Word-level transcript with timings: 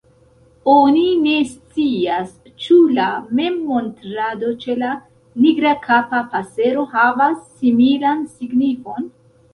Oni 0.75 1.01
ne 1.25 1.33
scias 1.49 2.31
ĉu 2.63 2.77
la 2.99 3.05
memmontrado 3.41 4.49
ĉe 4.65 4.77
la 4.81 4.95
Nigrakapa 5.45 6.25
pasero 6.33 6.87
havas 6.97 7.39
similan 7.61 8.25
signifon. 8.37 9.11